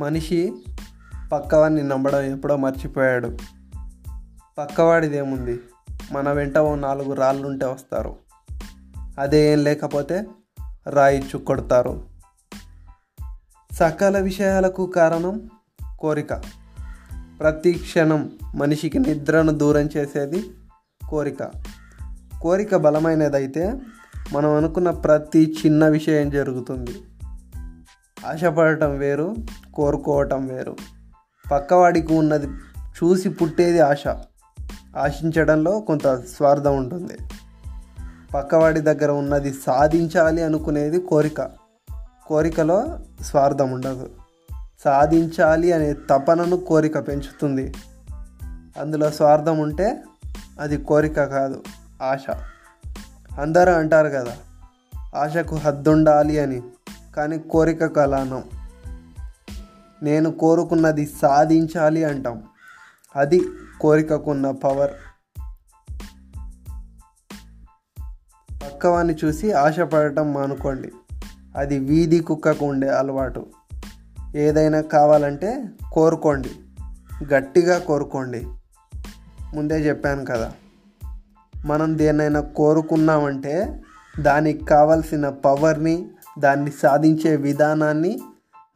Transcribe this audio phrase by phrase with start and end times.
[0.00, 0.52] మనిషి
[1.32, 3.36] పక్కవాడిని నమ్మడం ఎప్పుడో మర్చిపోయాడు.
[4.58, 5.60] పక్కవాడిదేముంది?
[6.12, 8.16] మన వెంట ఓ నాలుగు రాళ్ళుంటే వస్తారు.
[9.18, 10.26] అదే ఏం లేకపోతే
[10.86, 12.04] రాయి చుక్కొడతారు.
[13.72, 15.50] సకల విషయాలకు కారణం
[15.98, 16.34] కోరిక.
[17.40, 20.50] ప్రతి క్షణం మనిషికి నిద్రను దూరం చేసేది
[21.08, 21.50] కోరిక.
[22.42, 23.80] కోరిక బలమైనదైతే
[24.32, 27.02] మనం అనుకున్న ప్రతి చిన్న విషయం జరుగుతుంది.
[28.26, 29.34] ఆశపడటం వేరు
[29.74, 30.76] కోరుకోవటం వేరు.
[31.52, 32.46] పక్కవాడికి ఉన్నది
[32.82, 34.06] చూసి పుట్టేది ఆశ.
[34.96, 37.18] ఆశించడంలో కొంత స్వార్థం ఉంటుంది.
[38.34, 41.50] పక్కవాడి దగ్గర ఉన్నది సాధించాలి అనుకునేది కోరిక.
[42.26, 44.10] కోరికలో స్వార్థం ఉండదు.
[44.84, 47.74] సాధించాలి అనే తపనను కోరిక పెంచుతుంది.
[48.80, 50.02] అందులో స్వార్థం ఉంటే
[50.60, 51.62] అది కోరిక కాదు
[52.02, 52.26] ఆశ.
[53.40, 54.32] అందరూ అంటారు కదా
[55.14, 56.62] ఆశకు హద్దుండాలి అని.
[57.16, 58.44] కానీ కోరిక కలానం.
[60.02, 62.42] నేను కోరుకున్నది సాధించాలి అంటాం.
[63.16, 63.40] అది
[63.80, 64.90] కోరికకున్న పవర్.
[68.62, 70.92] పక్కవాన్ని చూసి ఆశపడటం మానుకోండి.
[71.56, 73.46] అది వీధి కుక్కకు ఉండే అలవాటు.
[74.36, 76.50] ఏదైనా కావాలంటే కోరుకోండి.
[77.24, 78.46] గట్టిగా కోరుకోండి.
[79.54, 80.52] ముందే చెప్పాను కదా.
[81.66, 83.82] మనం దేన్నైనా కోరుకున్నామంటే
[84.20, 88.20] దానికి కావలసిన పవర్ని దాన్ని సాధించే విధానాన్ని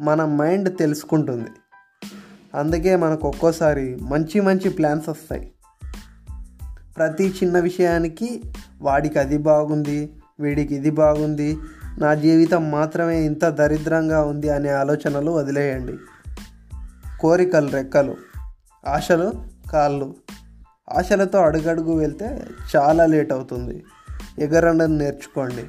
[0.00, 1.48] మన మైండ్ తెలుసుకుంటుంది.
[2.54, 5.52] అందుకే మనకు ఒక్కోసారి మంచి మంచి ప్లాన్స్ వస్తాయి.
[6.96, 8.42] ప్రతి చిన్న విషయానికి
[8.82, 11.58] వాడికి అది బాగుంది వీడికి ఇది బాగుంది
[11.98, 15.98] నా జీవితం మాత్రమే ఇంత దరిద్రంగా ఉంది అనే ఆలోచనలు వదిలేయండి.
[17.20, 18.16] కోరికలు రెక్కలు
[18.86, 19.32] ఆశలు
[19.72, 20.14] కాళ్ళు.
[20.96, 22.42] ఆశలతో అడుగడుగు వెళ్తే
[22.76, 23.84] చాలా లేట్ అవుతుంది.
[24.38, 25.64] ఎగరడం నేర్చుకోండి.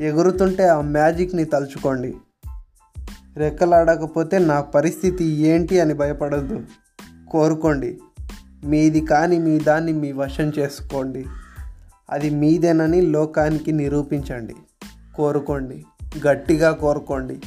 [0.00, 2.14] ఎగురుతుంటే ఆ మ్యాజిక్ని తలుచుకోండి.
[3.36, 6.64] రెక్కలాడకపోతే నా పరిస్థితి ఏంటి అని భయపడద్దు.
[7.30, 8.00] కోరుకోండి.
[8.64, 11.26] మీది కాని మీ దాన్ని మీ వశం చేసుకోండి.
[12.10, 14.54] అది మీదేనని లోకానికి నిరూపించండి.
[15.16, 15.84] కోరుకోండి.
[16.26, 17.40] గట్టిగా కోరుకోండి.